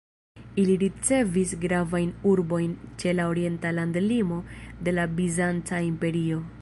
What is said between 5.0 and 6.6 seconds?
Bizanca Imperio.